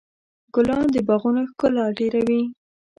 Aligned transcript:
ګلان 0.55 0.85
د 0.93 0.95
باغونو 1.07 1.41
ښکلا 1.51 1.85
ډېروي. 1.97 2.41